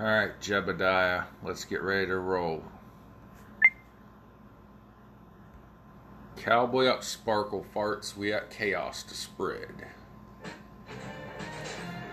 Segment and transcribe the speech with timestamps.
[0.00, 2.62] All right, Jebediah, let's get ready to roll.
[6.36, 9.88] Cowboy up sparkle farts, we got chaos to spread.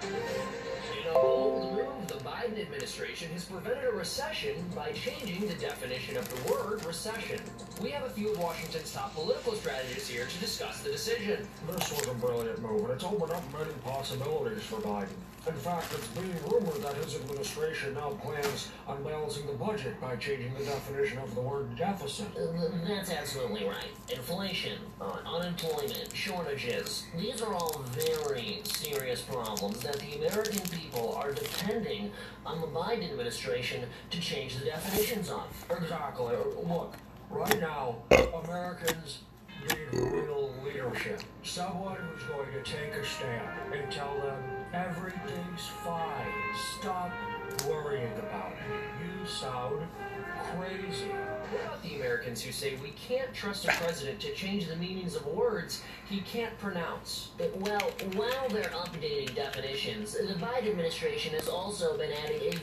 [0.01, 6.17] In a bold move, the Biden administration has prevented a recession by changing the definition
[6.17, 7.39] of the word recession.
[7.83, 11.47] We have a few of Washington's top political strategists here to discuss the decision.
[11.67, 15.09] This was a brilliant move, and it's opened up many possibilities for Biden.
[15.47, 20.15] In fact, it's being rumored that his administration now plans on balancing the budget by
[20.15, 22.25] changing the definition of the word deficit.
[22.35, 23.91] Uh, That's absolutely right.
[24.09, 31.31] Inflation, uh, unemployment, shortages, these are all very serious problems that the American people are
[31.31, 32.11] depending
[32.43, 35.45] on the Biden administration to change the definitions of.
[35.69, 36.35] Exactly.
[36.67, 36.95] Look,
[37.29, 37.97] right now,
[38.43, 39.19] Americans
[39.69, 41.21] need real leadership.
[41.43, 46.25] Someone who's going to take a stand and tell them everything's fine.
[46.79, 47.11] Stop
[47.67, 49.21] worrying about it.
[49.21, 49.87] You sound
[50.57, 51.07] crazy.
[51.07, 55.15] What about the Americans who say we can't trust a president to change the meanings
[55.15, 57.29] of words he can't pronounce?
[57.59, 62.55] Well, while they're updating definitions, the Biden administration has also been adding a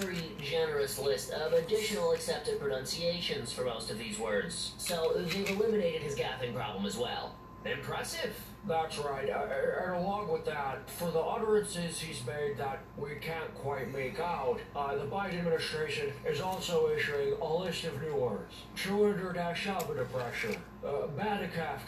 [0.00, 4.72] very generous list of additional accepted pronunciations for most of these words.
[4.78, 7.34] So they've eliminated his gaffing problem as well.
[7.64, 8.34] Impressive.
[8.66, 9.28] That's right.
[9.28, 14.60] And along with that, for the utterances he's made that we can't quite make out,
[14.76, 18.54] uh, the Biden administration is also issuing a list of new words.
[18.76, 19.66] Truinder dash
[20.12, 21.06] pressure, uh,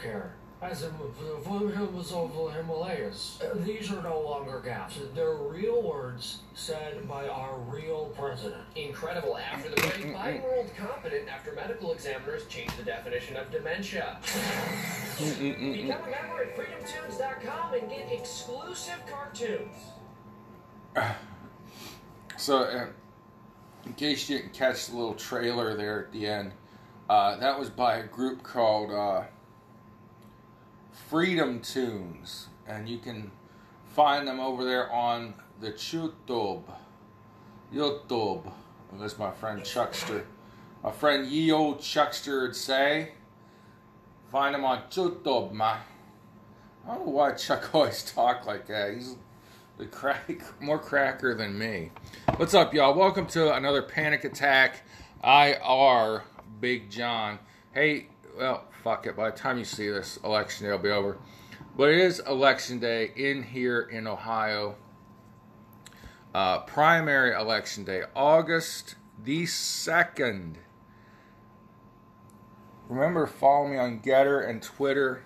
[0.00, 3.42] care, as in the volumes of the Himalayas.
[3.56, 4.96] These are no longer gaps.
[5.12, 8.62] They're real words said by our real president.
[8.76, 9.36] Incredible.
[9.36, 14.18] After the break, Biden world competent after medical examiners changed the definition of dementia.
[15.18, 19.76] Become a member at freedomtunes.com and get exclusive cartoons.
[22.38, 22.86] So, uh,
[23.86, 26.52] in case you didn't catch the little trailer there at the end,
[27.08, 29.22] uh, that was by a group called uh,
[31.12, 33.30] Freedom Tunes, and you can
[33.84, 36.62] find them over there on the YouTube.
[37.70, 38.50] YouTube,
[38.98, 40.24] as my friend Chuckster,
[40.82, 43.12] my friend Ye Old Chuckster would say.
[44.30, 45.80] Find them on YouTube, man.
[46.88, 48.94] I don't know why Chuck always talk like that.
[48.94, 49.16] He's
[49.76, 51.90] the crack more cracker than me.
[52.36, 52.94] What's up, y'all?
[52.94, 54.80] Welcome to another Panic Attack
[55.22, 56.22] IR
[56.58, 57.38] Big John.
[57.74, 58.06] Hey,
[58.38, 59.16] well, fuck it.
[59.16, 61.18] By the time you see this, election day will be over.
[61.76, 64.76] But it is election day in here in Ohio.
[66.34, 70.54] Uh, primary election day, August the 2nd.
[72.88, 75.22] Remember, to follow me on Gettr and Twitter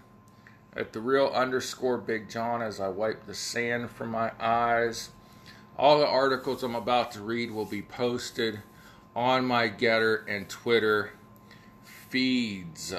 [0.74, 5.10] at the real underscore Big John as I wipe the sand from my eyes.
[5.78, 8.60] All the articles I'm about to read will be posted
[9.14, 11.12] on my Gettr and Twitter
[11.84, 12.94] feeds,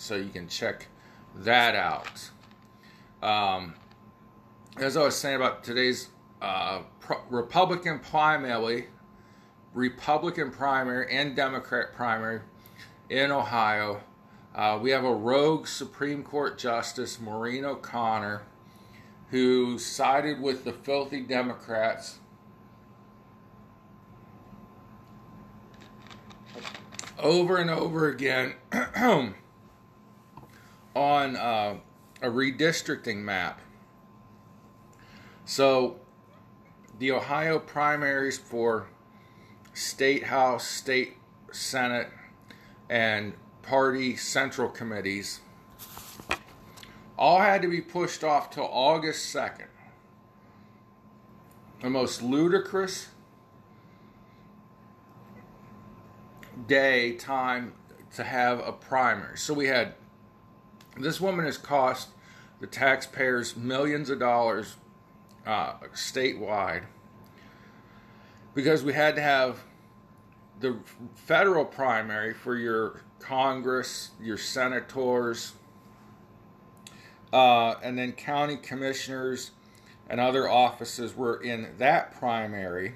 [0.00, 0.86] so you can check
[1.36, 2.30] that out.
[3.22, 3.74] Um,
[4.78, 6.08] as I was saying about today's
[6.40, 8.86] uh, pro- Republican primary,
[9.74, 12.40] Republican primary, and Democrat primary
[13.10, 14.00] in Ohio.
[14.54, 18.42] Uh, we have a rogue Supreme Court Justice, Maureen O'Connor,
[19.30, 22.18] who sided with the filthy Democrats
[27.18, 28.54] over and over again
[31.00, 31.76] on uh,
[32.20, 33.58] a redistricting map.
[35.46, 35.98] So,
[36.98, 38.88] the Ohio primaries for
[39.72, 41.16] state house, state
[41.52, 42.08] senate,
[42.90, 45.40] and party central committees
[47.16, 49.68] all had to be pushed off till August 2nd.
[51.80, 53.08] The most ludicrous
[56.66, 57.72] day time
[58.16, 59.38] to have a primary.
[59.38, 59.94] So we had
[61.02, 62.08] this woman has cost
[62.60, 64.76] the taxpayers millions of dollars
[65.46, 66.82] uh, statewide
[68.54, 69.60] because we had to have
[70.60, 70.76] the
[71.14, 75.54] federal primary for your Congress, your senators,
[77.32, 79.52] uh, and then county commissioners
[80.08, 82.94] and other offices were in that primary.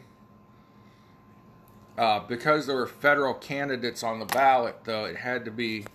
[1.96, 5.87] Uh, because there were federal candidates on the ballot, though, it had to be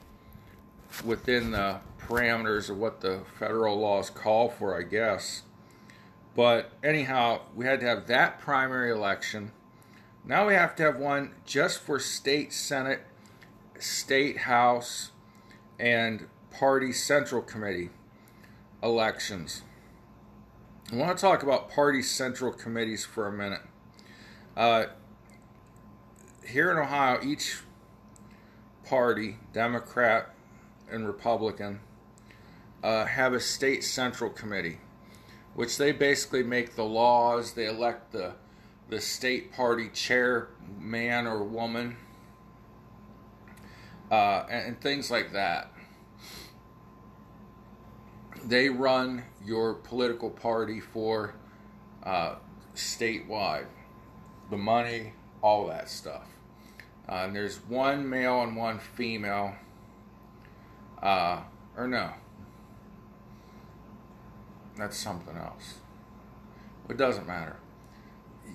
[1.04, 1.80] within the
[2.10, 5.44] parameters of what the federal laws call for, I guess.
[6.36, 9.52] But anyhow, we had to have that primary election.
[10.26, 13.02] Now we have to have one just for state senate,
[13.78, 15.12] state house,
[15.80, 17.90] and party central committee
[18.82, 19.62] elections.
[20.92, 23.62] I want to talk about party central committees for a minute.
[24.58, 24.86] Uh,
[26.46, 27.60] here in Ohio, each
[28.86, 30.34] party, Democrat
[30.92, 31.80] and Republican,
[32.84, 34.80] uh, have a state central committee,
[35.54, 37.54] which they basically make the laws.
[37.54, 38.34] They elect the
[38.90, 41.96] the state party chairman or woman,
[44.12, 45.72] uh, and, and things like that.
[48.44, 51.36] They run your political party for
[52.04, 52.36] uh,
[52.75, 53.68] statewide,
[54.50, 56.28] the money, all that stuff.
[57.08, 59.56] Uh, and there's one male and one female.
[61.02, 61.42] Uh,
[61.75, 62.12] or no.
[64.80, 65.76] That's something else.
[66.90, 67.58] It doesn't matter.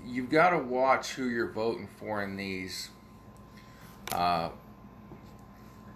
[0.06, 2.88] You've got to watch who you're voting for in these
[4.10, 4.48] uh,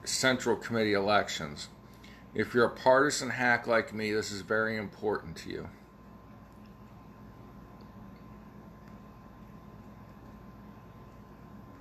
[0.05, 1.69] Central Committee elections.
[2.35, 5.69] If you're a partisan hack like me, this is very important to you.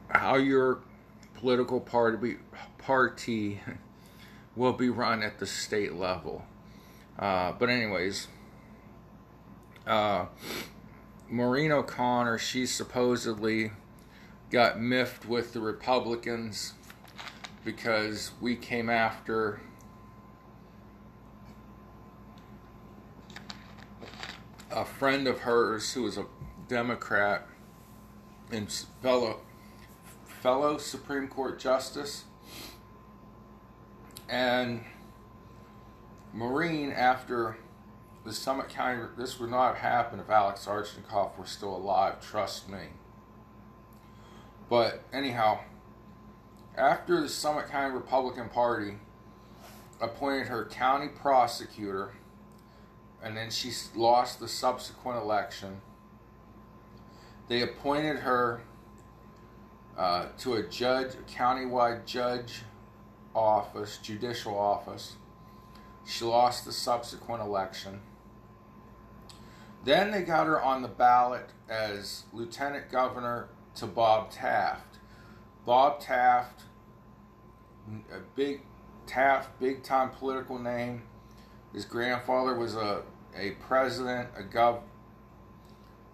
[0.09, 0.79] How your
[1.35, 2.37] political party
[2.77, 3.59] party
[4.55, 6.45] will be run at the state level.
[7.19, 8.27] Uh, but anyways,
[9.87, 10.25] uh,
[11.29, 13.71] Maureen O'Connor, she supposedly
[14.51, 16.73] got miffed with the Republicans
[17.63, 19.61] because we came after
[24.71, 26.25] a friend of hers who was a
[26.67, 27.47] Democrat
[28.51, 29.41] and fellow
[30.25, 32.25] fellow Supreme Court justice.
[34.29, 34.83] And
[36.33, 37.57] Maureen after
[38.27, 42.69] the Summit County this would not have happened if Alex Arshinkoff were still alive trust
[42.69, 42.89] me
[44.69, 45.59] but anyhow
[46.77, 48.97] after the Summit County Republican Party
[49.99, 52.11] appointed her county prosecutor
[53.23, 55.81] and then she lost the subsequent election.
[57.47, 58.61] They appointed her
[59.97, 62.61] uh, to a judge, a countywide judge
[63.33, 65.15] office, judicial office.
[66.05, 68.01] She lost the subsequent election.
[69.87, 74.97] Then they got her on the ballot as lieutenant governor to Bob Taft.
[75.65, 76.63] Bob Taft,
[78.11, 78.63] a big
[79.05, 81.03] Taft, big time political name.
[81.71, 83.03] His grandfather was a,
[83.33, 84.81] a president, a gov,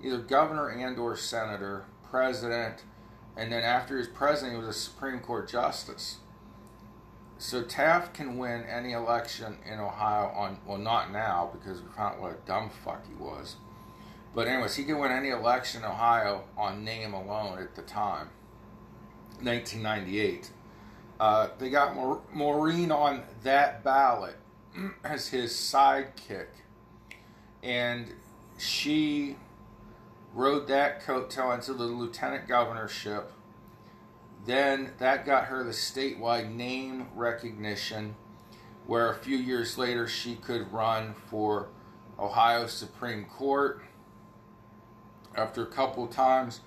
[0.03, 2.83] either governor and or senator, president,
[3.35, 6.17] and then after was president, he was a Supreme Court justice.
[7.39, 12.15] So Taft can win any election in Ohio on well not now because we found
[12.15, 13.55] out what a dumb fuck he was.
[14.35, 18.29] But anyways, he could win any election in Ohio on name alone at the time.
[19.41, 20.51] 1998.
[21.19, 21.95] Uh, they got
[22.33, 24.35] Maureen on that ballot
[25.03, 26.47] as his sidekick.
[27.61, 28.07] And
[28.57, 29.37] she
[30.33, 33.31] rode that coattail into the lieutenant governorship.
[34.45, 38.15] Then that got her the statewide name recognition,
[38.85, 41.69] where a few years later she could run for
[42.19, 43.81] Ohio Supreme Court.
[45.35, 46.61] After a couple times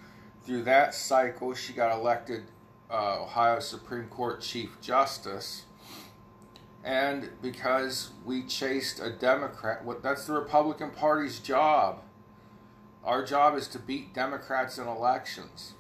[0.45, 2.45] through that cycle, she got elected
[2.91, 5.67] uh, Ohio Supreme Court Chief Justice
[6.87, 9.85] and because we chased a Democrat.
[9.85, 12.03] What that's the Republican Party's job.
[13.05, 15.75] Our job is to beat Democrats in elections.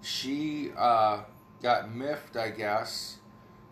[0.00, 1.22] She uh,
[1.60, 3.18] got miffed, I guess,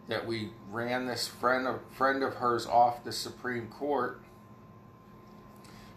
[0.09, 4.21] that we ran this friend of friend of hers off the Supreme Court.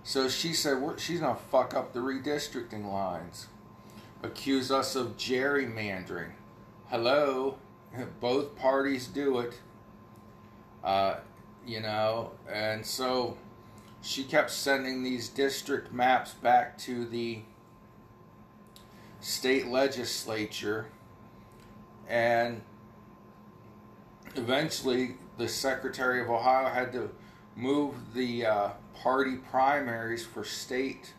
[0.07, 3.47] So she said she's gonna fuck up the redistricting lines,
[4.23, 6.31] accuse us of gerrymandering.
[6.87, 7.57] Hello,
[8.21, 9.59] both parties do it.
[10.81, 11.15] Uh,
[11.65, 13.35] you know, and so
[14.01, 17.41] she kept sending these district maps back to the
[19.19, 20.87] state legislature,
[22.07, 22.61] and
[24.35, 27.09] eventually the Secretary of Ohio had to
[27.57, 28.69] move the uh,
[29.01, 31.13] party primaries for state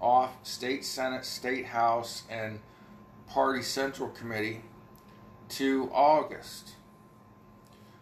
[0.00, 2.60] off state senate, state house, and
[3.28, 4.60] party central committee
[5.48, 6.72] to August.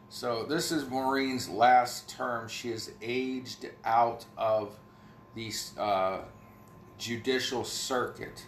[0.09, 2.49] So this is Maureen's last term.
[2.49, 4.77] She has aged out of
[5.35, 6.21] the uh,
[6.99, 8.47] judicial circuit.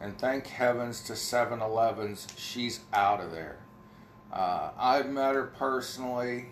[0.00, 3.56] And thank heavens to 7 Elevens, she's out of there.
[4.30, 6.50] Uh, I've met her personally.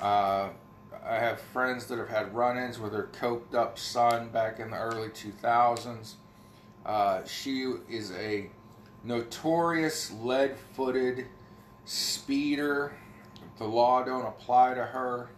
[0.00, 0.48] Uh,
[1.04, 4.70] I have friends that have had run ins with her coked up son back in
[4.70, 6.14] the early 2000s.
[6.86, 8.50] Uh, she is a
[9.04, 11.26] notorious lead footed
[11.84, 12.92] speeder
[13.62, 15.28] the law don't apply to her.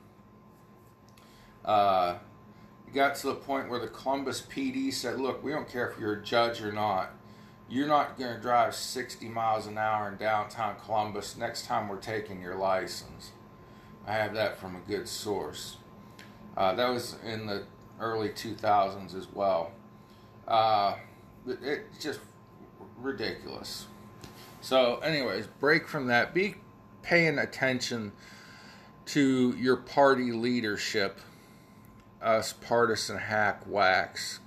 [1.65, 2.17] Uh,
[2.87, 5.99] it got to the point where the Columbus PD said, "Look, we don't care if
[5.99, 7.11] you're a judge or not.
[7.67, 11.97] you're not going to drive 60 miles an hour in downtown Columbus next time we're
[11.97, 13.33] taking your license.
[14.07, 15.79] I have that from a good source.
[16.57, 17.65] Uh, that was in the
[18.01, 19.73] early 2000s as well.
[20.47, 20.95] Uh,
[21.47, 22.21] it's just
[22.99, 23.87] ridiculous.
[24.61, 26.35] So, anyways, break from that.
[26.35, 26.57] Be
[27.03, 28.13] paying attention
[29.07, 31.21] to your party leadership,
[32.23, 34.41] us partisan hack whacks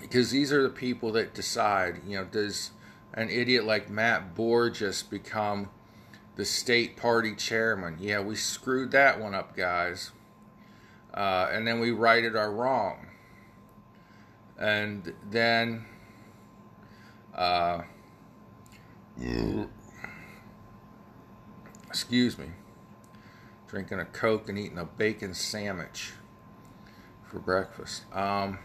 [0.00, 2.02] because these are the people that decide.
[2.06, 2.70] You know, does
[3.14, 5.70] an idiot like Matt Borges become
[6.38, 7.96] the state party chairman?
[8.00, 10.12] Yeah, we screwed that one up, guys.
[11.12, 13.08] Uh, and then we righted our wrong.
[14.56, 15.84] And then,
[17.34, 17.82] uh,
[21.88, 22.46] excuse me,
[23.66, 26.12] drinking a Coke and eating a bacon sandwich
[27.24, 28.04] for breakfast.
[28.12, 28.60] Um,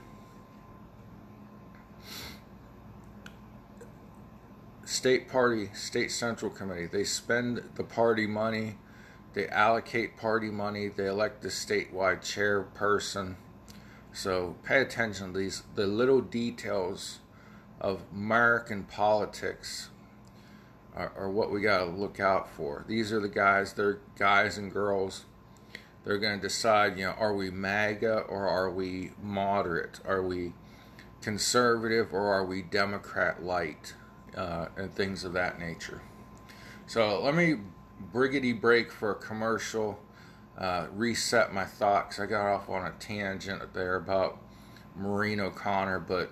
[4.94, 6.86] state party, state central committee.
[6.86, 8.78] They spend the party money,
[9.34, 13.36] they allocate party money, they elect the statewide chairperson.
[14.14, 17.20] So pay attention to these the little details
[17.82, 19.90] of American politics
[20.96, 22.86] are, are what we got to look out for.
[22.88, 25.26] These are the guys, they're guys and girls.
[26.06, 30.02] They're going to decide, you know, are we MAGA or are we moderate?
[30.06, 30.54] Are we
[31.22, 33.96] conservative or are we Democrat light?
[34.36, 36.02] Uh, and things of that nature.
[36.86, 37.58] So let me
[38.12, 40.00] briggity break for a commercial,
[40.58, 42.20] uh, reset my thoughts.
[42.20, 44.40] I got off on a tangent there about
[44.96, 46.32] Maureen O'Connor, but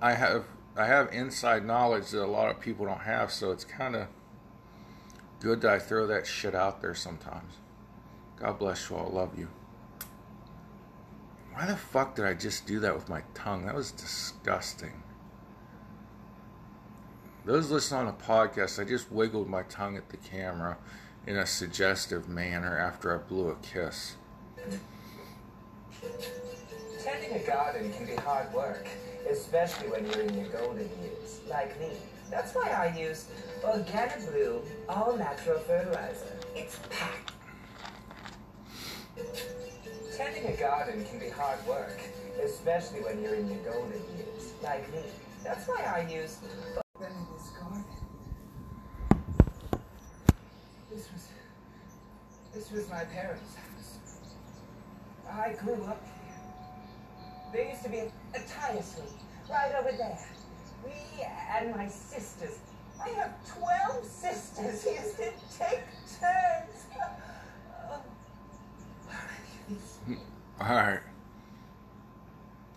[0.00, 0.44] I have
[0.76, 4.06] I have inside knowledge that a lot of people don't have, so it's kind of
[5.40, 7.54] good that I throw that shit out there sometimes.
[8.36, 9.10] God bless you all.
[9.10, 9.48] Love you.
[11.52, 13.66] Why the fuck did I just do that with my tongue?
[13.66, 15.02] That was disgusting.
[17.50, 20.78] Those listening on the podcast, I just wiggled my tongue at the camera
[21.26, 24.14] in a suggestive manner after I blew a kiss.
[27.02, 28.86] Tending a garden can be hard work,
[29.28, 31.90] especially when you're in your golden years, like me.
[32.30, 33.26] That's why I use
[33.64, 36.38] Organic Blue All Natural Fertilizer.
[36.54, 37.32] It's packed.
[40.16, 41.98] Tending a garden can be hard work,
[42.44, 45.02] especially when you're in your golden years, like me.
[45.42, 46.38] That's why I use
[51.00, 51.28] This was,
[52.52, 53.98] this was my parents' house.
[55.32, 57.54] I grew up here.
[57.54, 59.06] There used to be a, a tire swing
[59.48, 60.18] right over there.
[60.84, 62.58] We and my sisters.
[63.02, 64.84] I have 12 sisters.
[64.84, 65.80] We used to take
[66.20, 66.84] turns.
[70.04, 70.14] Hmm.
[70.60, 71.00] All right.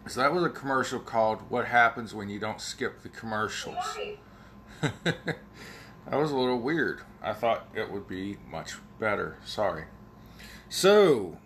[0.07, 3.75] So that was a commercial called What Happens When You Don't Skip the Commercials.
[6.09, 7.01] that was a little weird.
[7.21, 9.37] I thought it would be much better.
[9.45, 9.85] Sorry.
[10.69, 11.37] So,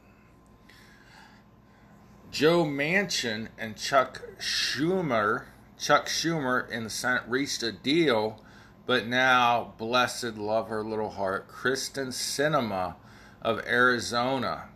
[2.32, 5.46] Joe Manchin and Chuck Schumer,
[5.78, 8.44] Chuck Schumer in the Senate reached a deal,
[8.86, 12.96] but now, blessed love her little heart, Kyrsten Sinema
[13.42, 14.70] of Arizona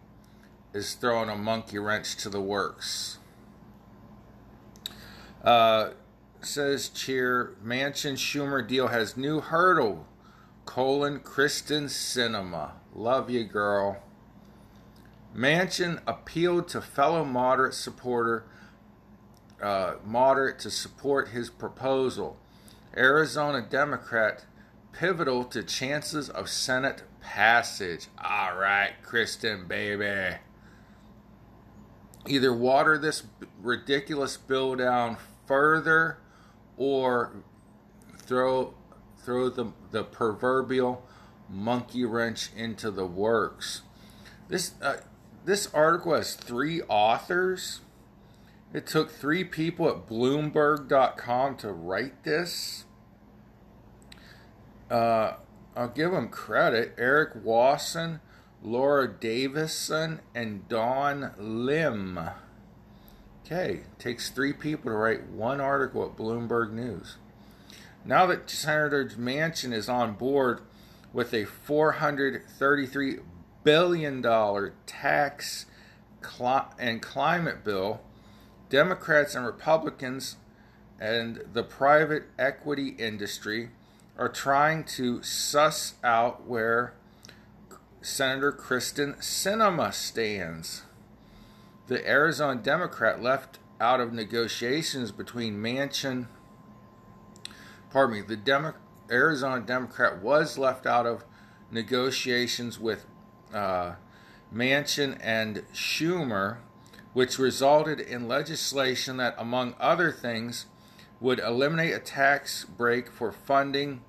[0.73, 3.17] is throwing a monkey wrench to the works.
[5.43, 5.91] Uh,
[6.45, 10.07] says Cheer Manchin Schumer deal has new hurdle.
[10.65, 12.71] Colon Kyrsten Sinema.
[12.93, 13.97] Love you, girl.
[15.35, 18.45] Manchin appealed to fellow moderate supporter,
[19.61, 22.37] uh, moderate to support his proposal.
[22.95, 24.45] Arizona Democrat
[24.91, 28.07] pivotal to chances of Senate passage.
[28.17, 30.37] All right, Kyrsten, baby.
[32.27, 33.23] Either water this
[33.61, 35.17] ridiculous bill down
[35.47, 36.17] further
[36.81, 37.31] or
[38.17, 38.73] throw
[39.23, 41.05] throw the, the proverbial
[41.47, 43.83] monkey wrench into the works.
[44.49, 44.97] This uh,
[45.45, 47.81] this article has three authors.
[48.73, 52.85] It took three people at Bloomberg.com to write this.
[54.89, 55.33] Uh,
[55.75, 56.95] I'll give them credit.
[56.97, 58.21] Eric Wasson,
[58.63, 62.19] Laura Davison, and Dawn Lim.
[63.45, 67.17] Okay, it takes three people to write one article at Bloomberg News.
[68.05, 70.61] Now that Senator Manchin is on board
[71.13, 73.21] with a $433
[73.63, 75.65] billion tax
[76.79, 78.01] and climate bill,
[78.69, 80.37] Democrats and Republicans
[80.99, 83.71] and the private equity industry
[84.17, 86.93] are trying to suss out where
[88.01, 90.83] Senator Kyrsten Sinema stands
[91.91, 96.27] the Arizona Democrat left out of negotiations between Manchin
[97.91, 98.75] pardon me, the Demo-
[99.11, 101.25] Arizona Democrat was left out of
[101.69, 103.05] negotiations with
[103.53, 103.95] uh,
[104.53, 106.59] Manchin and Schumer,
[107.11, 110.67] which resulted in legislation that, among other things,
[111.19, 114.01] would eliminate a tax break for funding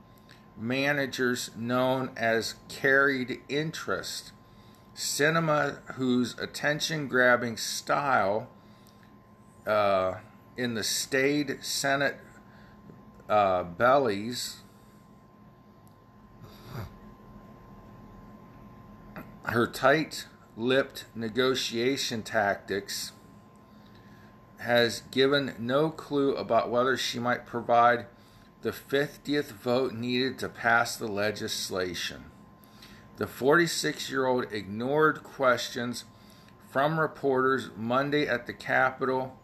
[0.57, 4.31] managers known as carried interest.
[4.95, 8.49] Sinema, whose attention grabbing style
[9.67, 10.17] uh,
[10.57, 12.17] in the staid Senate
[13.29, 14.59] uh, bellies,
[19.45, 23.13] her tight lipped negotiation tactics
[24.59, 28.07] has given no clue about whether she might provide
[28.63, 32.32] the 50th vote needed to pass the legislation.
[33.23, 36.07] The 46 year old ignored questions
[36.69, 39.39] from reporters Monday at the Capitol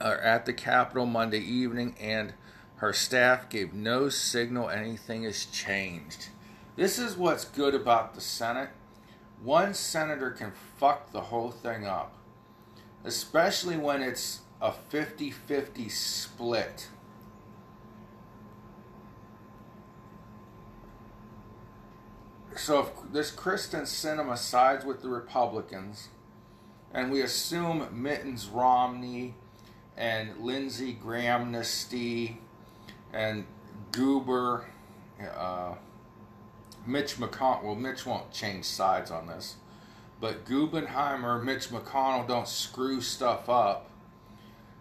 [0.00, 2.34] uh, at the Capitol Monday evening and
[2.78, 6.30] her staff gave no signal anything has changed.
[6.74, 8.70] This is what's good about the Senate.
[9.40, 12.16] One senator can fuck the whole thing up,
[13.04, 16.88] especially when it's a 50 50 split.
[22.56, 26.08] So if this Kyrsten Sinema sides with the Republicans,
[26.92, 29.34] and we assume Mittens Romney
[29.96, 32.38] and Lindsey Graham Nasty
[33.12, 33.44] and
[33.92, 34.66] Goober,
[35.36, 35.74] uh,
[36.86, 37.62] Mitch McConnell.
[37.64, 39.56] Well, Mitch won't change sides on this,
[40.20, 43.90] but Gubenheimer, Mitch McConnell don't screw stuff up.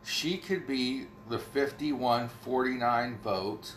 [0.03, 3.75] She could be the 51 49 vote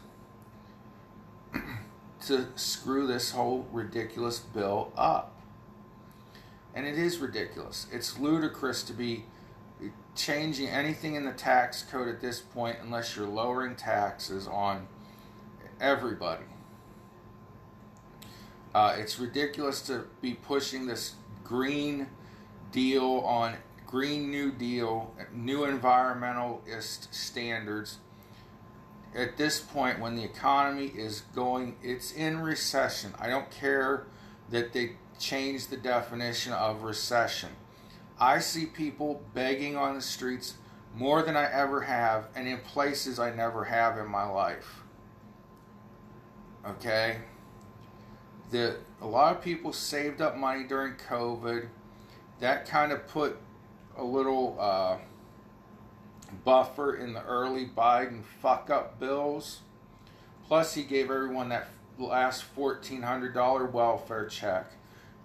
[2.26, 5.40] to screw this whole ridiculous bill up.
[6.74, 7.86] And it is ridiculous.
[7.92, 9.24] It's ludicrous to be
[10.16, 14.86] changing anything in the tax code at this point unless you're lowering taxes on
[15.80, 16.44] everybody.
[18.74, 22.08] Uh, it's ridiculous to be pushing this green
[22.72, 23.54] deal on
[23.86, 27.98] Green New Deal, new environmentalist standards.
[29.14, 33.14] At this point, when the economy is going, it's in recession.
[33.18, 34.06] I don't care
[34.50, 37.50] that they changed the definition of recession.
[38.18, 40.54] I see people begging on the streets
[40.94, 44.82] more than I ever have and in places I never have in my life.
[46.66, 47.18] Okay?
[48.50, 51.68] The, a lot of people saved up money during COVID.
[52.40, 53.36] That kind of put
[53.96, 54.98] a little uh,
[56.44, 59.60] buffer in the early Biden fuck up bills.
[60.46, 61.68] Plus, he gave everyone that
[61.98, 64.72] last $1,400 welfare check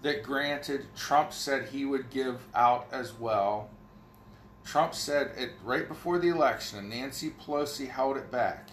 [0.02, 3.68] that granted Trump said he would give out as well.
[4.64, 8.68] Trump said it right before the election, and Nancy Pelosi held it back.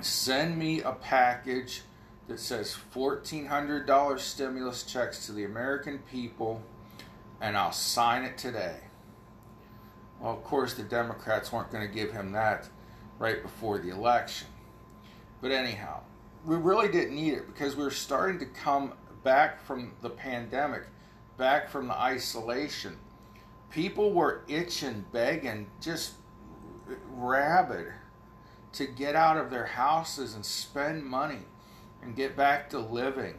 [0.00, 1.82] Send me a package
[2.28, 6.62] that says $1,400 stimulus checks to the American people,
[7.40, 8.76] and I'll sign it today.
[10.20, 12.68] Well, of course, the Democrats weren't going to give him that
[13.18, 14.48] right before the election.
[15.40, 16.00] But anyhow,
[16.44, 20.84] we really didn't need it because we were starting to come back from the pandemic,
[21.36, 22.96] back from the isolation.
[23.70, 26.14] People were itching, begging, just
[27.10, 27.92] rabid
[28.72, 31.40] to get out of their houses and spend money
[32.02, 33.34] and get back to living.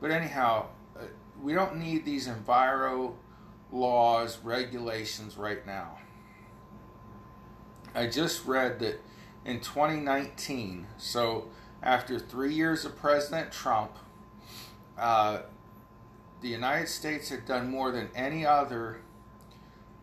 [0.00, 1.04] But anyhow, uh,
[1.42, 3.14] we don't need these enviro
[3.72, 5.98] laws, regulations right now.
[7.94, 9.00] I just read that
[9.44, 11.48] in 2019, so
[11.82, 13.92] after three years of President Trump,
[14.98, 15.40] uh,
[16.40, 19.00] the United States had done more than any other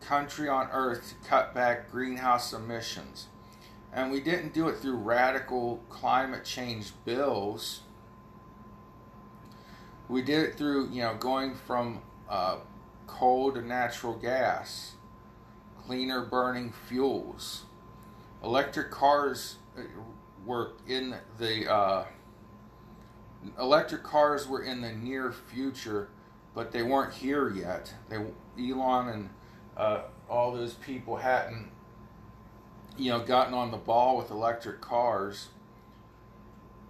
[0.01, 3.27] country on earth to cut back greenhouse emissions.
[3.93, 7.81] And we didn't do it through radical climate change bills.
[10.09, 12.57] We did it through, you know, going from uh,
[13.07, 14.93] coal to natural gas,
[15.85, 17.63] cleaner burning fuels.
[18.43, 19.81] Electric cars uh,
[20.45, 22.05] were in the uh,
[23.59, 26.09] electric cars were in the near future,
[26.53, 27.93] but they weren't here yet.
[28.09, 28.17] They
[28.59, 29.29] Elon and
[29.75, 31.71] uh, all those people hadn't,
[32.97, 35.49] you know, gotten on the ball with electric cars,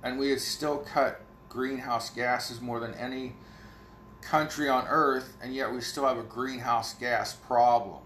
[0.03, 3.33] and we had still cut greenhouse gases more than any
[4.23, 8.01] country on earth, and yet we still have a greenhouse gas problem.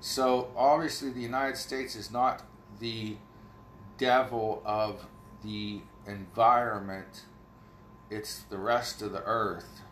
[0.00, 2.42] So obviously, the United States is not
[2.78, 3.16] the
[3.96, 5.06] devil of
[5.42, 7.24] the environment,
[8.10, 9.82] it's the rest of the earth.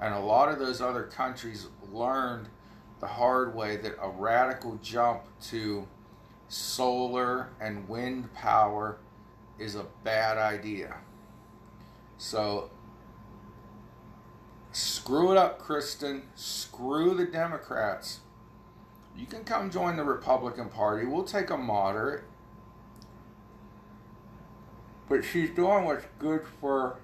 [0.00, 2.48] And a lot of those other countries learned
[3.00, 5.86] the hard way that a radical jump to
[6.48, 8.98] solar and wind power
[9.58, 10.96] is a bad idea.
[12.18, 12.70] So
[14.76, 16.22] screw it up, Kyrsten.
[16.34, 18.20] Screw the Democrats.
[19.16, 21.06] You can come join the Republican Party.
[21.06, 22.24] We'll take a moderate.
[25.08, 26.98] But she's doing what's good for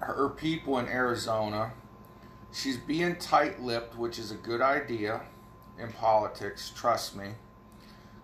[0.00, 1.72] her people in Arizona.
[2.52, 5.22] She's being tight lipped, which is a good idea
[5.78, 7.30] in politics, trust me.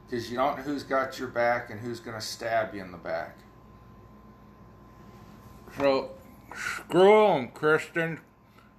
[0.07, 2.91] Because you don't know who's got your back and who's going to stab you in
[2.91, 3.39] the back.
[5.77, 6.11] So,
[6.55, 8.19] screw them, Kyrsten.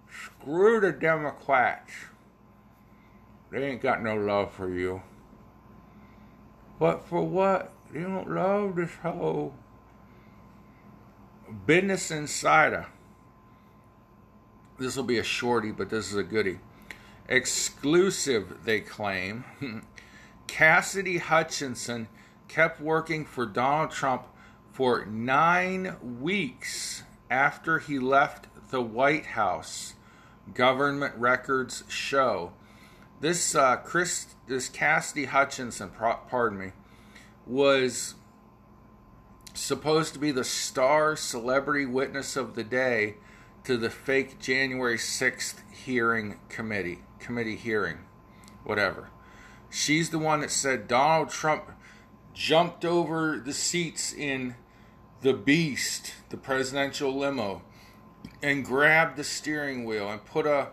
[0.09, 1.91] Screw the Democrats.
[3.51, 5.01] They ain't got no love for you.
[6.79, 7.71] But for what?
[7.91, 9.53] They don't love this whole
[11.65, 12.87] Business Insider.
[14.79, 16.59] This will be a shorty, but this is a goodie.
[17.27, 19.43] Exclusive, they claim.
[20.47, 22.07] Cassidy Hutchinson
[22.47, 24.23] kept working for Donald Trump
[24.71, 29.93] for nine weeks after he left the White House.
[30.53, 32.53] Government records show.
[33.19, 36.71] This uh, Chris, this Cassidy Hutchinson, pardon me,
[37.45, 38.15] was
[39.53, 43.15] supposed to be the star celebrity witness of the day
[43.63, 47.99] to the fake January 6th hearing committee, committee hearing,
[48.63, 49.09] whatever.
[49.69, 51.71] She's the one that said Donald Trump
[52.33, 54.55] jumped over the seats in
[55.21, 57.61] the Beast, the presidential limo,
[58.41, 60.69] and grabbed the steering wheel and put a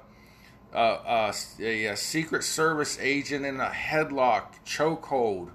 [0.72, 5.50] a, a, a Secret Service agent in a headlock, chokehold.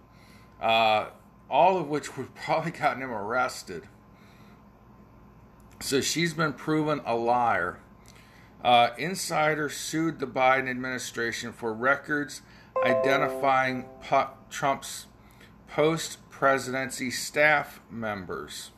[0.60, 1.08] Uh,
[1.50, 3.84] all of which would probably gotten him arrested.
[5.80, 7.80] So she's been proven a liar.
[8.64, 12.42] Uh, insider sued the Biden administration for records
[12.86, 13.86] identifying
[14.50, 15.08] Trump's
[15.68, 18.72] post presidency staff members.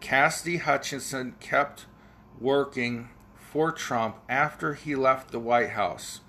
[0.00, 1.86] Cassidy Hutchinson kept
[2.40, 6.20] working for Trump after he left the White House.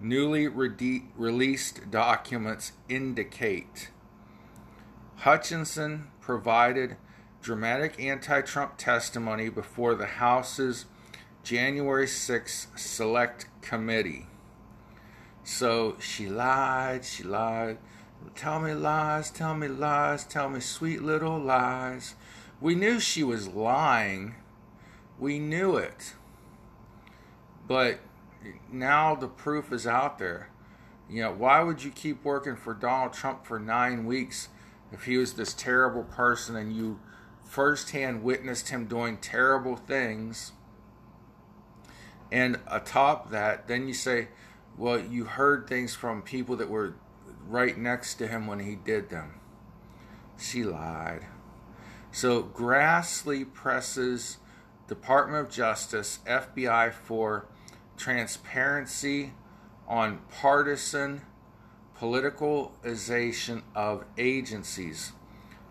[0.00, 3.90] Newly re- released documents indicate.
[5.18, 6.96] Hutchinson provided
[7.40, 10.86] dramatic anti Trump testimony before the House's
[11.44, 14.26] January 6 Select Committee.
[15.44, 17.78] So she lied, she lied.
[18.34, 22.14] Tell me lies, tell me lies, tell me sweet little lies.
[22.62, 24.36] We knew she was lying.
[25.18, 26.14] We knew it.
[27.66, 27.98] But
[28.70, 30.48] now the proof is out there.
[31.10, 34.48] You know, why would you keep working for Donald Trump for nine weeks
[34.92, 37.00] if he was this terrible person and you
[37.42, 40.52] firsthand witnessed him doing terrible things,
[42.30, 44.28] and atop that, then you say,
[44.78, 46.94] well, you heard things from people that were
[47.46, 49.34] right next to him when he did them.
[50.38, 51.26] She lied.
[52.14, 54.36] So Grassley presses
[54.86, 57.46] Department of Justice, FBI for
[57.96, 59.32] transparency
[59.88, 61.22] on partisan
[61.98, 65.12] politicalization of agencies.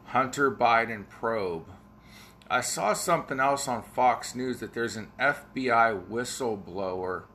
[0.05, 1.67] Hunter Biden probe.
[2.49, 7.25] I saw something else on Fox News that there's an FBI whistleblower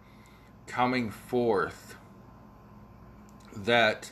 [0.67, 1.95] coming forth
[3.55, 4.11] that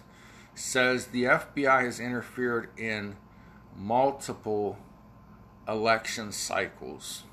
[0.54, 3.16] says the FBI has interfered in
[3.76, 4.78] multiple
[5.68, 7.24] election cycles.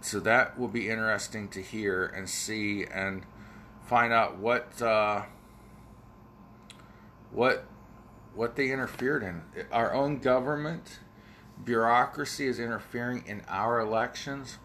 [0.00, 3.24] So that will be interesting to hear and see and
[3.86, 5.22] find out what uh,
[7.32, 7.64] what
[8.34, 9.42] what they interfered in.
[9.72, 10.98] Our own government
[11.64, 14.58] bureaucracy is interfering in our elections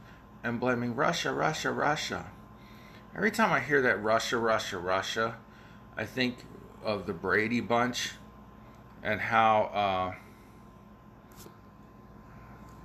[0.44, 2.32] and blaming Russia, Russia, Russia.
[3.16, 5.38] Every time I hear that Russia, Russia, Russia,
[5.96, 6.40] I think
[6.84, 8.12] of the Brady Bunch
[9.04, 9.64] and how.
[9.74, 10.29] Uh,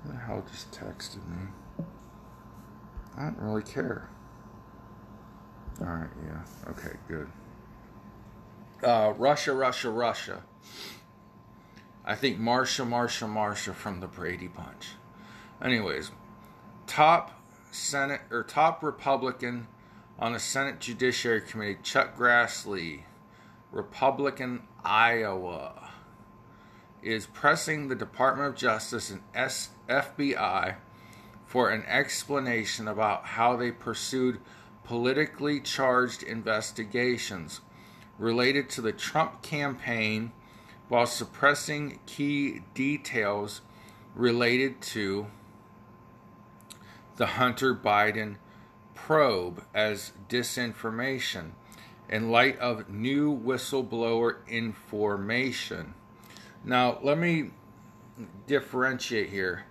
[0.05, 1.85] the hell just texted me?
[3.17, 4.09] I don't really care.
[5.81, 6.71] Alright, yeah.
[6.71, 7.29] Okay, good
[8.85, 10.43] uh, Russia, Russia, Russia.
[12.05, 14.91] I think Marsha, Marsha, Marsha from the Brady Bunch.
[15.63, 16.11] Anyways,
[16.87, 17.41] top
[17.71, 19.67] Senate or top Republican
[20.19, 23.01] on the Senate Judiciary Committee, Chuck Grassley,
[23.73, 25.84] Republican Iowa,
[27.05, 30.77] is pressing the Department of Justice and FBI
[31.47, 34.41] for an explanation about how they pursued
[34.83, 37.61] politically charged investigations
[38.19, 40.33] related to the Trump campaign
[40.89, 43.61] while suppressing key details
[44.15, 45.27] related to
[47.17, 48.37] the Hunter Biden
[48.95, 51.51] probe as disinformation
[52.09, 55.95] in light of new whistleblower information.
[56.65, 57.51] Now, let me
[58.47, 59.65] differentiate here.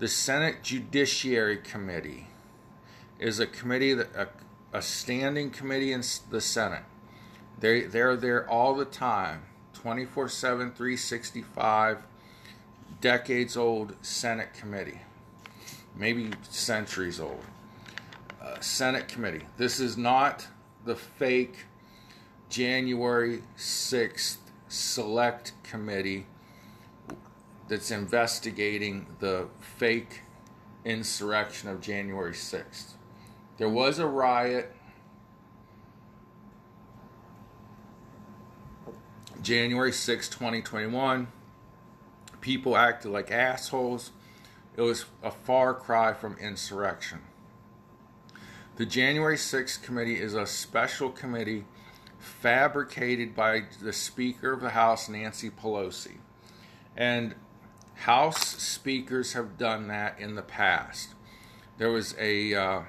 [0.00, 2.26] The Senate Judiciary Committee
[3.20, 4.28] is a committee that a,
[4.72, 6.82] a standing committee in the Senate.
[7.60, 9.42] They they're there all the time,
[9.74, 12.02] 24/7 365
[13.00, 15.02] decades old Senate committee.
[15.94, 17.44] Maybe centuries old.
[18.42, 19.46] Uh, Senate committee.
[19.58, 20.48] This is not
[20.84, 21.66] the fake
[22.48, 26.26] January 6th select committee
[27.68, 30.22] that's investigating the fake
[30.84, 32.92] insurrection of January 6th.
[33.58, 34.74] There was a riot
[39.42, 41.26] January 6, 2021.
[42.40, 44.12] People acted like assholes.
[44.76, 47.20] It was a far cry from insurrection.
[48.76, 51.64] The January 6th committee is a special committee
[52.18, 56.18] fabricated by the Speaker of the House, Nancy Pelosi.
[56.96, 57.34] And
[57.94, 61.14] House speakers have done that in the past.
[61.78, 62.82] There was a, uh,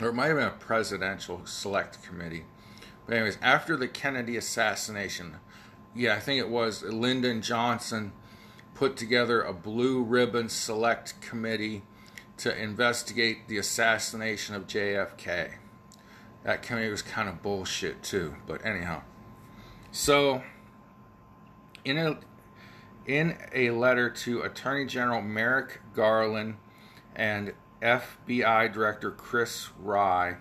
[0.00, 2.44] or it might have been a presidential select committee.
[3.06, 5.36] But, anyways, after the Kennedy assassination,
[5.94, 8.12] yeah, I think it was Lyndon Johnson
[8.74, 11.82] put together a blue ribbon select committee
[12.38, 15.52] to investigate the assassination of JFK.
[16.42, 19.02] That committee was kind of bullshit too, but anyhow.
[19.92, 20.42] So,
[21.84, 22.18] in a
[23.06, 26.56] in a letter to Attorney General Merrick Garland
[27.14, 30.36] and FBI Director Chris Wray,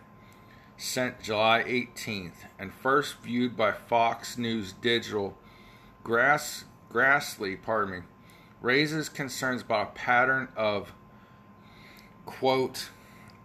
[0.77, 5.37] sent July 18th and first viewed by Fox News Digital,
[6.03, 8.01] Grass, Grassley, pardon me,
[8.61, 10.93] raises concerns about a pattern of,
[12.25, 12.89] quote,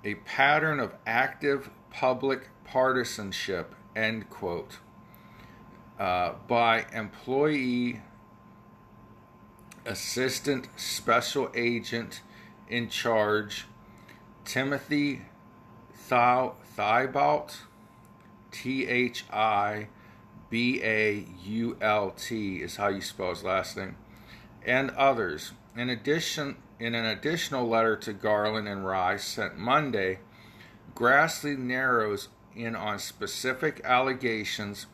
[0.04, 4.78] a pattern of active public partisanship, end quote,
[5.98, 8.00] uh, by employee
[9.88, 12.20] assistant special agent
[12.68, 13.64] in charge
[14.44, 15.22] Timothy
[15.94, 17.48] Thibault,
[18.50, 19.88] T H I
[20.50, 23.96] B A U L T is how you spell his last name
[24.64, 25.52] and others.
[25.76, 30.18] In addition, in an additional letter to Garland and Rice sent Monday,
[30.94, 34.86] Grassley narrows in on specific allegations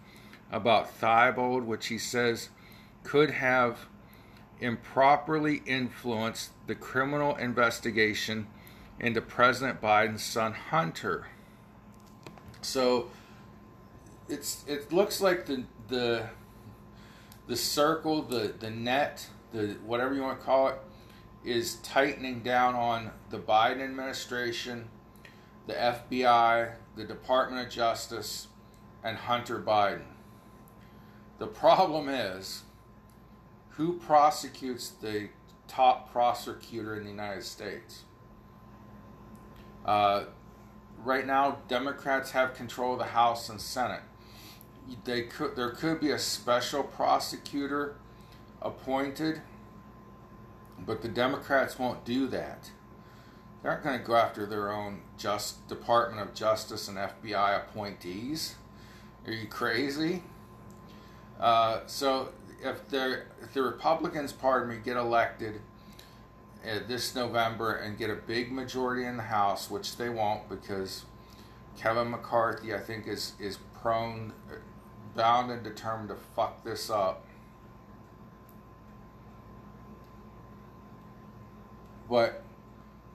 [0.53, 2.51] about Thibault, which he says
[3.03, 3.87] could have
[4.65, 8.47] improperly influenced the criminal investigation
[8.99, 11.27] into President Biden's son Hunter.
[12.63, 13.11] So
[14.29, 16.29] it's it looks like the the
[17.47, 20.79] the circle, the the net the whatever you want to call it,
[21.45, 24.89] is tightening down on the Biden administration,
[25.67, 28.49] the FBI, the Department of Justice,
[29.03, 30.07] and Hunter Biden.
[31.39, 32.64] The problem is
[33.77, 35.29] who prosecutes the
[35.67, 38.05] top prosecutor in the United States?
[39.85, 40.25] Uh,
[41.05, 44.03] right now, Democrats have control of the House and Senate.
[45.05, 47.97] They could there could be a special prosecutor
[48.61, 49.41] appointed,
[50.79, 52.71] but the Democrats won't do that.
[53.63, 58.57] They aren't going to go after their own just Department of Justice and FBI appointees.
[59.27, 60.23] Are you crazy?
[61.41, 62.29] Uh, so
[62.65, 65.61] if the if the Republicans, pardon me, get elected
[66.65, 71.05] uh, this November and get a big majority in the House, which they won't because
[71.77, 74.33] Kevin McCarthy, I think, is is prone,
[75.15, 77.25] bound and determined to fuck this up.
[82.09, 82.43] But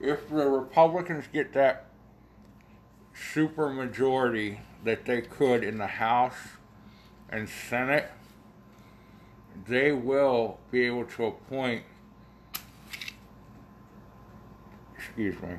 [0.00, 1.86] if the Republicans get that
[3.14, 6.34] super majority that they could in the House
[7.28, 8.10] and Senate,
[9.66, 11.84] they will be able to appoint,
[14.96, 15.54] excuse me,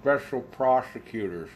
[0.00, 1.50] special prosecutors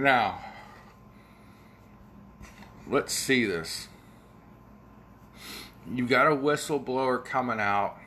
[0.00, 0.38] Now,
[2.88, 3.88] let's see this.
[5.92, 7.99] You got a whistleblower coming out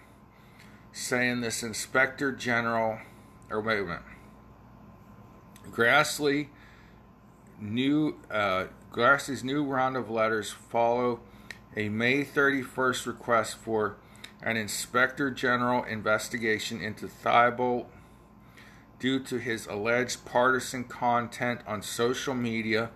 [0.94, 3.00] saying this inspector general,
[3.50, 4.02] or wait a minute,
[5.70, 6.48] Grassley
[7.60, 11.20] new uh, Grassley's new round of letters follow
[11.76, 13.98] a May 31st request for
[14.44, 17.88] an inspector general investigation into Thibault
[19.00, 22.92] due to his alleged partisan content on social media,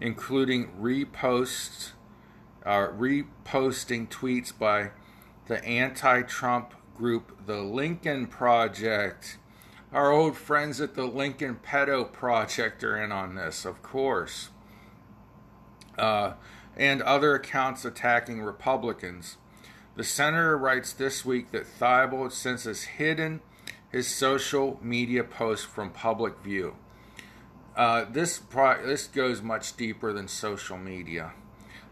[0.00, 1.90] including reposts,
[2.64, 4.90] uh, reposting tweets by
[5.48, 9.36] the anti-Trump group, the Lincoln Project.
[9.92, 14.50] Our old friends at the Lincoln Pedo Project are in on this, of course.
[15.98, 16.34] Uh,
[16.76, 19.36] and other accounts attacking Republicans.
[19.96, 23.40] The senator writes this week that Thibault since has hidden
[23.90, 26.76] his social media posts from public view.
[27.76, 31.32] Uh, this pro- this goes much deeper than social media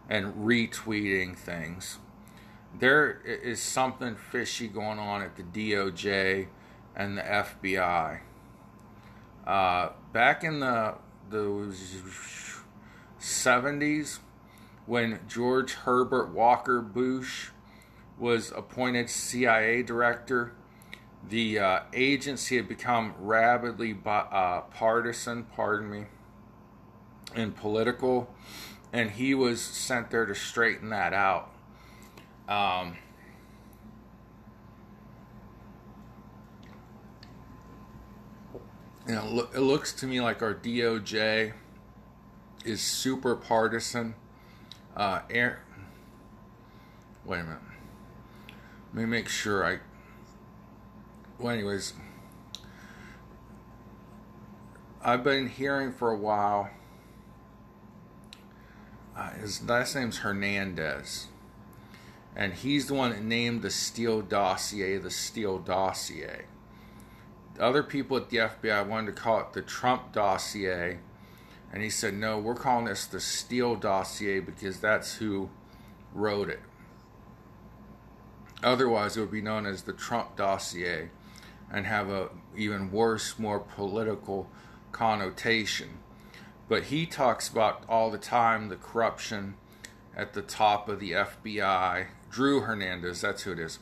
[0.09, 1.99] and retweeting things.
[2.78, 6.46] There is something fishy going on at the DOJ
[6.96, 8.20] and the FBI.
[9.46, 10.94] Uh, back in the
[11.30, 11.72] the
[13.20, 14.18] 70s,
[14.87, 17.50] when George Herbert Walker Bush
[18.18, 20.52] was appointed CIA director,
[21.28, 26.04] the uh, agency had become rapidly uh, partisan, pardon me,
[27.35, 28.35] and political,
[28.92, 31.52] and he was sent there to straighten that out.
[32.50, 32.96] Um,
[39.06, 41.52] you know, it looks to me like our DOJ
[42.64, 44.16] is super partisan.
[44.96, 45.62] Uh, air,
[47.24, 47.58] wait a minute.
[48.92, 49.78] Let me make sure I.
[51.38, 51.94] Well, anyways,
[55.02, 56.70] I've been hearing for a while.
[59.16, 61.28] Uh, his last name's Hernandez,
[62.40, 66.46] and he's the one that named the Steele dossier the Steele dossier.
[67.59, 71.00] Other people at the FBI wanted to call it the Trump dossier,
[71.70, 75.50] and he said, "No, we're calling this the Steele dossier because that's who
[76.14, 76.62] wrote it."
[78.62, 81.11] Otherwise, it would be known as the Trump dossier
[81.70, 84.50] and have a even worse, more political
[84.92, 85.98] connotation.
[86.68, 89.57] But he talks about all the time the corruption
[90.16, 92.07] at the top of the FBI.
[92.31, 93.79] Drew Hernandez, that's who it is.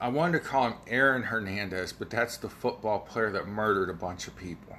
[0.00, 3.94] I wanted to call him Aaron Hernandez, but that's the football player that murdered a
[3.94, 4.76] bunch of people.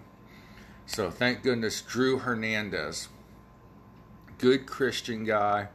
[0.86, 3.08] So thank goodness, Drew Hernandez.
[4.38, 5.70] Good Christian guy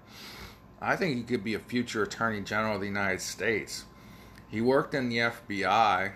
[0.81, 3.85] I think he could be a future Attorney General of the United States.
[4.49, 6.13] He worked in the FBI,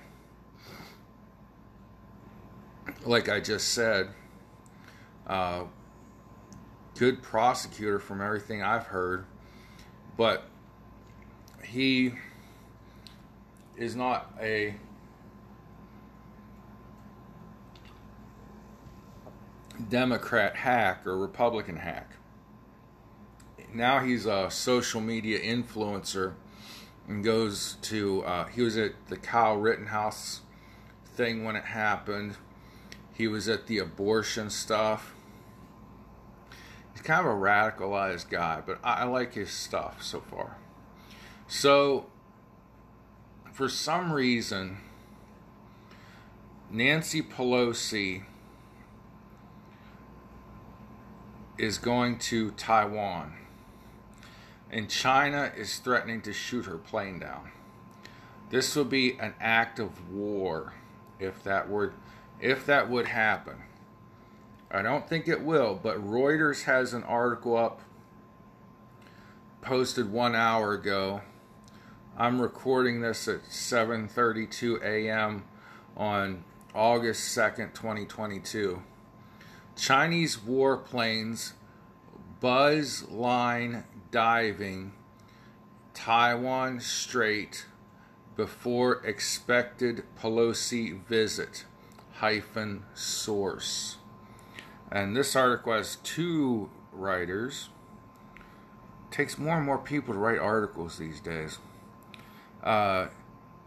[3.05, 4.11] like I just said.
[5.27, 5.65] Uh,
[6.97, 9.25] good prosecutor from everything I've heard,
[10.17, 10.45] but
[11.73, 12.13] he
[13.77, 14.75] is not a
[19.89, 22.17] Democrat hack or Republican hack
[23.75, 26.35] now he's a social media influencer
[27.09, 30.41] and goes to uh, he was at the Kyle Rittenhouse
[31.15, 32.37] thing when it happened.
[33.15, 35.15] He was at the abortion stuff.
[36.93, 40.57] He's kind of a radicalized guy, but I, I like his stuff so far.
[41.55, 42.07] So,
[43.53, 44.79] for some reason,
[46.71, 48.23] Nancy Pelosi
[51.59, 53.35] is going to Taiwan
[54.71, 57.51] and China is threatening to shoot her plane down.
[58.49, 60.73] This would be an act of war
[61.21, 61.93] if that were
[62.41, 63.57] if that would happen.
[64.71, 67.83] I don't think it will, but Reuters has an article up
[69.61, 71.21] posted 1 hour ago.
[72.15, 75.45] I'm recording this at 7:32 a.m.
[75.97, 76.45] on
[76.75, 78.83] August 2nd, 2022.
[79.77, 81.53] Chinese warplanes
[82.39, 84.93] buzz line diving
[85.95, 87.65] Taiwan Strait
[88.37, 91.65] before expected Pelosi visit
[92.17, 93.97] hyphen source.
[94.91, 97.71] And this article has two writers.
[98.37, 101.59] It takes more and more people to write articles these days.
[102.63, 103.09] Uh,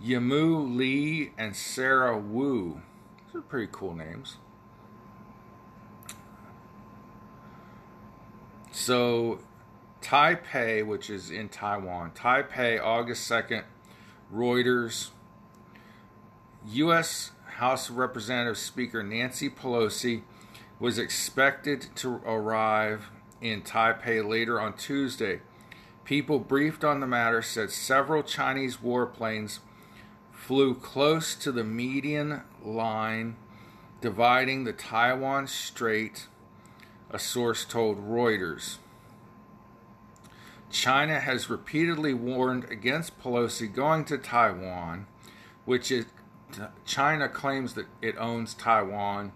[0.04, 2.82] Yimou Lee and Sarah Wu.
[3.26, 4.38] These are pretty cool names.
[8.72, 9.40] So
[10.02, 12.12] Taipei, which is in Taiwan.
[12.12, 13.64] Taipei, August 2nd,
[14.34, 15.10] Reuters.
[16.68, 17.32] U.S.
[17.58, 20.24] House of Representatives Speaker Nancy Pelosi
[20.80, 23.10] was expected to arrive
[23.42, 25.42] in Taipei later on Tuesday.
[26.06, 29.60] People briefed on the matter said several Chinese warplanes
[30.32, 33.36] flew close to the median line
[34.02, 36.28] dividing the Taiwan Strait,
[37.10, 38.78] a source told Reuters.
[40.70, 45.08] China has repeatedly warned against Pelosi going to Taiwan,
[45.66, 46.06] which it
[46.86, 49.32] China claims that it owns Taiwan.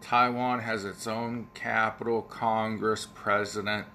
[0.00, 3.86] Taiwan has its own capital, Congress, president,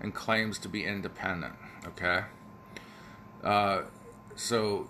[0.00, 1.54] and claims to be independent.
[1.86, 2.24] Okay?
[3.42, 3.82] Uh,
[4.34, 4.88] so,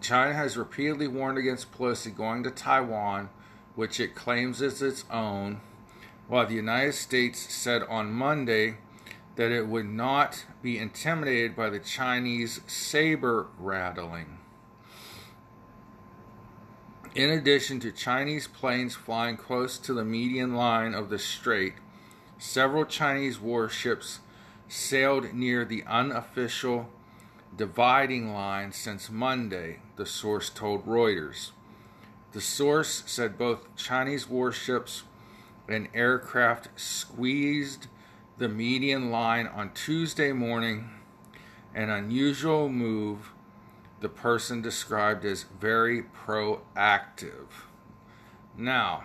[0.00, 3.28] China has repeatedly warned against Pelosi going to Taiwan,
[3.74, 5.60] which it claims is its own,
[6.28, 8.76] while the United States said on Monday
[9.36, 14.38] that it would not be intimidated by the Chinese saber rattling.
[17.14, 21.74] In addition to Chinese planes flying close to the median line of the strait,
[22.38, 24.20] several Chinese warships
[24.68, 26.88] sailed near the unofficial
[27.56, 31.52] dividing line since Monday, the source told Reuters.
[32.32, 35.04] The source said both Chinese warships
[35.68, 37.86] and aircraft squeezed
[38.38, 40.90] the median line on Tuesday morning,
[41.74, 43.32] an unusual move
[44.00, 47.48] the person described as very proactive.
[48.56, 49.04] Now,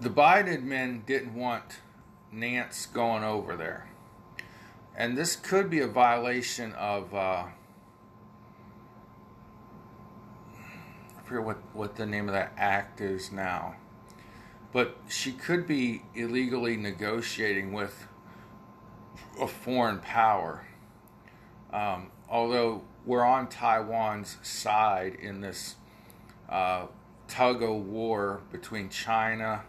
[0.00, 1.78] the Biden men didn't want
[2.30, 3.88] Nance going over there.
[4.94, 7.44] And this could be a violation of, uh,
[11.16, 13.76] I forget what, what the name of that act is now.
[14.72, 18.06] But she could be illegally negotiating with
[19.40, 20.66] a foreign power.
[21.72, 25.76] Um, although we're on Taiwan's side in this
[26.48, 26.86] uh,
[27.28, 29.62] tug of war between China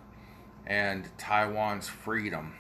[0.67, 2.55] and Taiwan's freedom.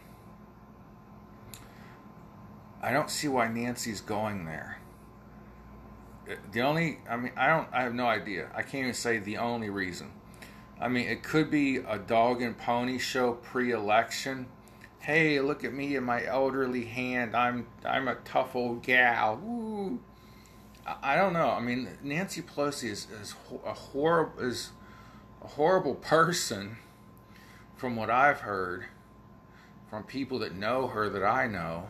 [2.81, 4.79] I don't see why Nancy's going there.
[6.51, 8.49] The only, I mean, I don't, I have no idea.
[8.55, 10.11] I can't even say the only reason.
[10.79, 14.47] I mean, it could be a dog and pony show pre-election.
[14.99, 17.35] Hey, look at me in my elderly hand.
[17.35, 19.37] I'm, I'm a tough old gal.
[19.37, 19.99] Woo.
[21.03, 21.49] I don't know.
[21.49, 23.35] I mean, Nancy Pelosi is, is
[23.65, 24.69] a horrible is
[25.41, 26.77] a horrible person,
[27.77, 28.85] from what I've heard,
[29.89, 31.87] from people that know her that I know.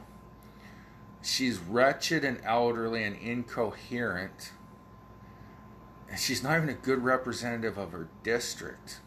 [1.21, 4.51] She's wretched and elderly and incoherent.
[6.09, 8.99] And she's not even a good representative of her district.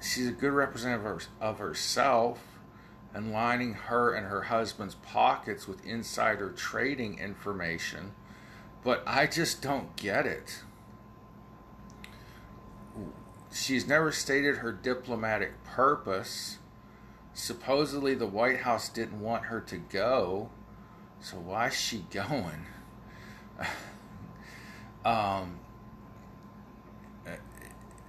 [0.00, 2.40] She's a good representative of herself
[3.12, 8.12] and lining her and her husband's pockets with insider trading information.
[8.82, 10.62] But I just don't get it.
[13.52, 16.58] She's never stated her diplomatic purpose.
[17.34, 20.50] Supposedly, the White House didn't want her to go.
[21.20, 22.66] So, why is she going?
[25.04, 25.58] um,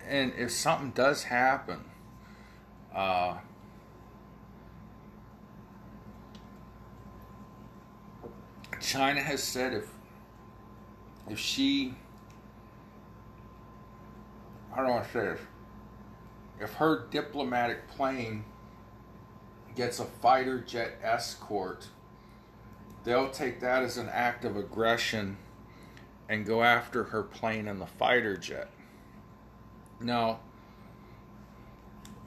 [0.08, 1.86] and if something does happen,
[2.94, 3.38] uh,
[8.82, 9.90] China has said if
[11.30, 11.96] if she
[14.76, 15.40] how do I say this?
[16.60, 18.46] If her diplomatic plane
[19.76, 21.88] gets a fighter jet escort,
[23.04, 25.38] they'll take that as an act of aggression
[26.30, 28.70] and go after her plane and the fighter jet.
[30.00, 30.40] Now,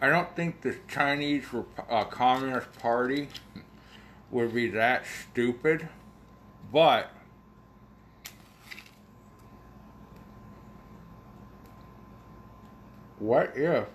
[0.01, 1.45] I don't think the Chinese
[1.89, 3.29] uh, Communist Party
[4.31, 5.89] would be that stupid
[6.73, 7.11] but
[13.25, 13.87] what if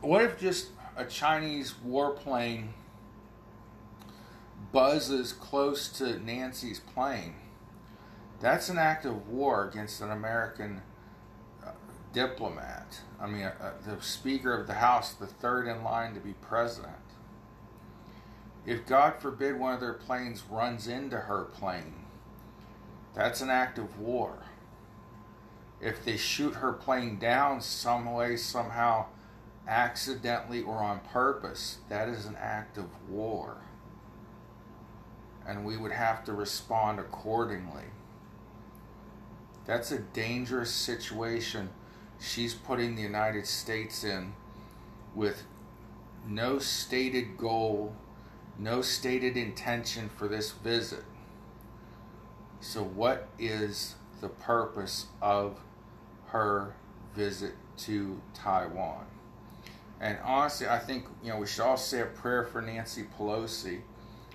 [0.00, 2.70] what if just a Chinese warplane
[4.72, 7.36] buzzes close to Nancy's plane?
[8.40, 10.82] That's an act of war against an American
[12.12, 13.00] diplomat.
[13.20, 17.03] I mean, uh, the Speaker of the House, the third in line to be president.
[18.66, 21.94] If God forbid one of their planes runs into her plane,
[23.14, 24.38] that's an act of war.
[25.80, 29.06] If they shoot her plane down some way, somehow,
[29.68, 33.58] accidentally or on purpose, that is an act of war.
[35.46, 37.84] And we would have to respond accordingly.
[39.66, 41.70] That's a dangerous situation
[42.18, 44.32] she's putting the United States in
[45.14, 45.44] with
[46.26, 47.94] no stated goal,
[48.58, 51.04] no stated intention for this visit.
[52.60, 55.58] So, what is the purpose of
[56.26, 56.74] her
[57.14, 59.06] visit to Taiwan?
[60.00, 63.80] And honestly, I think you know we should all say a prayer for Nancy Pelosi.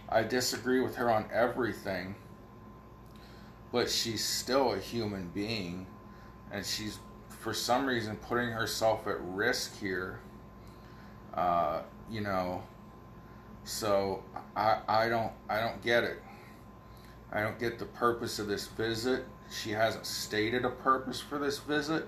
[0.08, 2.16] I disagree with her on everything,
[3.72, 5.86] but she's still a human being,
[6.52, 7.00] and she's
[7.30, 10.20] for some reason putting herself at risk here.
[11.34, 12.64] Uh, you know,
[13.70, 14.24] so
[14.56, 16.22] I I don't I don't get it.
[17.32, 19.26] I don't get the purpose of this visit.
[19.52, 22.08] She hasn't stated a purpose for this visit.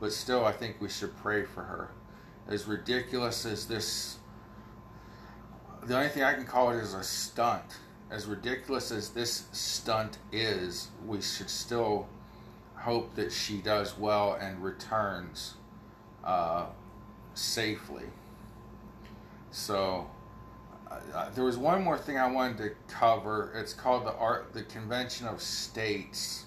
[0.00, 1.90] But still, I think we should pray for her.
[2.46, 4.18] As ridiculous as this,
[5.82, 7.78] the only thing I can call it is a stunt.
[8.10, 12.06] As ridiculous as this stunt is, we should still
[12.74, 15.54] hope that she does well and returns
[16.22, 16.66] uh,
[17.32, 18.04] safely.
[19.54, 20.10] So,
[20.90, 23.52] uh, there was one more thing I wanted to cover.
[23.54, 26.46] It's called the art, the Convention of States,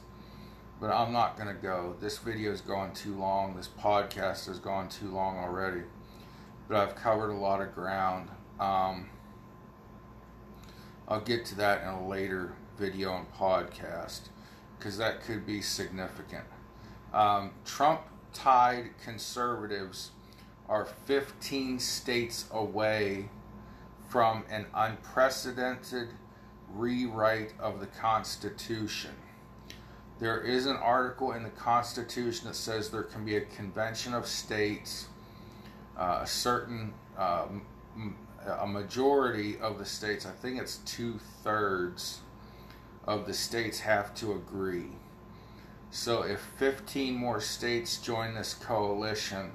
[0.81, 1.95] but I'm not going to go.
[2.01, 3.55] This video is going too long.
[3.55, 5.83] This podcast has gone too long already,
[6.67, 8.27] but I've covered a lot of ground.
[8.59, 9.07] Um,
[11.07, 14.23] I'll get to that in a later video and podcast
[14.77, 16.43] because that could be significant.
[17.13, 18.01] Um, Trump
[18.33, 20.11] tied conservatives
[20.69, 23.29] are 15 states away
[24.09, 26.09] from an unprecedented
[26.73, 29.11] rewrite of the Constitution.
[30.19, 34.25] There is an article in the Constitution that says there can be a convention of
[34.25, 35.07] states,
[35.97, 37.45] uh, a certain, uh,
[38.59, 42.19] a majority of the states, I think it's two thirds
[43.05, 44.91] of the states have to agree.
[45.91, 49.51] So if 15 more states join this coalition,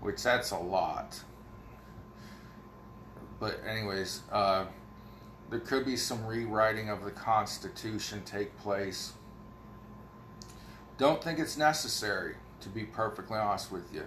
[0.00, 1.20] which that's a lot,
[3.40, 4.66] but anyways, uh,
[5.48, 9.14] there could be some rewriting of the Constitution take place.
[10.98, 14.04] Don't think it's necessary, to be perfectly honest with you.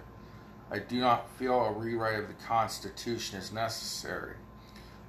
[0.71, 4.35] I do not feel a rewrite of the Constitution is necessary.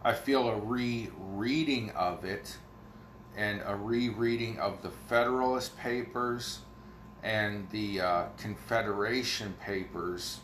[0.02, 2.56] I feel a rereading of it
[3.36, 6.60] and a rereading of the Federalist Papers
[7.22, 10.40] and the uh, Confederation Papers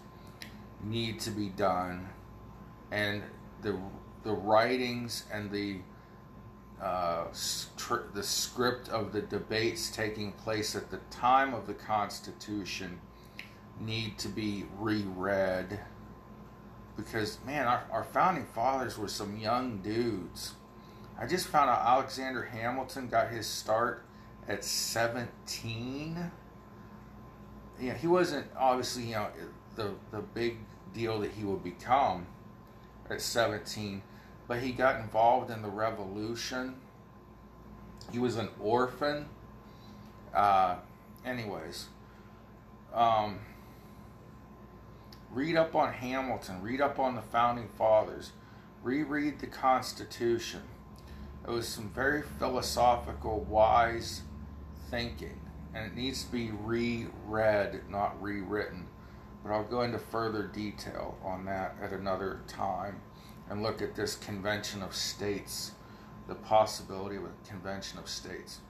[0.85, 2.09] need to be done.
[2.91, 3.23] And
[3.63, 3.79] the
[4.23, 5.79] the writings and the
[6.83, 7.25] uh,
[8.15, 13.01] the script of the debates taking place at the time of the Constitution
[13.79, 15.81] need to be reread
[16.97, 20.55] because man, our, our founding fathers were some young dudes.
[21.19, 24.05] I just found out Alexander Hamilton got his start
[24.49, 26.31] at 17.
[27.81, 29.29] Yeah, he wasn't obviously you know
[29.77, 30.59] the the big
[30.93, 32.27] deal that he would become
[33.09, 34.03] at 17,
[34.47, 36.75] but he got involved in the revolution.
[38.13, 39.29] He was an orphan.
[40.35, 40.77] Uh,
[41.25, 41.87] anyways,
[42.95, 43.41] um,
[45.33, 48.33] read up on Hamilton, read up on the founding fathers,
[48.83, 50.63] reread the Constitution.
[51.47, 54.23] It was some very philosophical, wise
[54.91, 55.41] thinking,
[55.75, 58.87] and it needs to be reread, not rewritten.
[59.43, 63.01] But I'll go into further detail on that at another time
[63.49, 65.73] and look at this convention of states,
[66.29, 68.61] the possibility of a convention of states.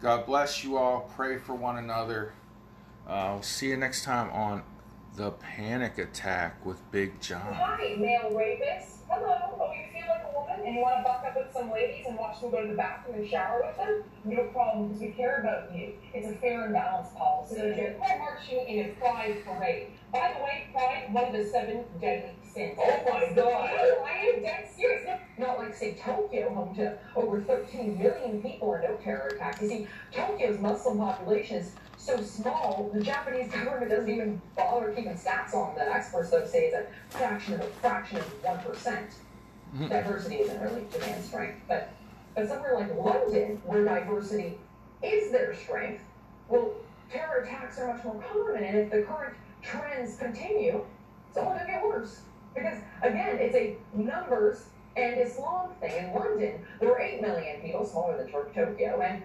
[0.00, 1.10] God bless you all.
[1.14, 2.32] Pray for one another.
[3.06, 4.62] I'll see you next time on
[5.16, 7.52] The Panic Attack with Big John.
[7.52, 8.98] Hi, male rapist.
[9.08, 9.53] Hello.
[10.64, 12.74] And you want to buck up with some ladies and watch them go to the
[12.74, 14.04] bathroom and shower with them?
[14.24, 15.92] No problem, because we care about you.
[16.12, 17.56] It's a fair and balanced policy.
[17.56, 19.88] So you're marching in a pride parade.
[20.12, 22.78] By the way, pride, one of the seven deadly sins.
[22.78, 23.70] Oh my god.
[24.06, 25.20] I am dead serious.
[25.38, 29.60] Not like, say, Tokyo, home to over 13 million people and no terror attacks.
[29.60, 35.14] You see, Tokyo's Muslim population is so small, the Japanese government doesn't even bother keeping
[35.14, 35.88] stats on that.
[35.88, 39.06] Experts, though, say it's a fraction of a fraction of 1%.
[39.78, 41.60] Diversity isn't really demand strength.
[41.66, 41.92] But,
[42.34, 44.58] but somewhere like London, where diversity
[45.02, 46.02] is their strength,
[46.48, 46.72] well,
[47.10, 48.62] terror attacks are much more common.
[48.62, 50.84] And if the current trends continue,
[51.28, 52.20] it's only going to get worse.
[52.54, 54.66] Because, again, it's a numbers
[54.96, 56.04] and Islam thing.
[56.04, 59.24] In London, there were 8 million people, smaller than Tokyo, and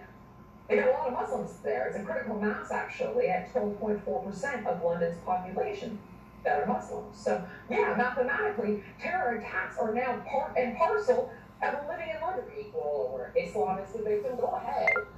[0.68, 1.86] they got a lot of Muslims there.
[1.86, 5.98] It's a critical mass, actually, at 12.4% of London's population
[6.44, 7.16] that are Muslims.
[7.16, 11.30] So, yeah, mathematically, terror attacks are now part and parcel
[11.62, 12.44] of living in London.
[12.58, 14.88] Equal or Islam is the victim, go ahead.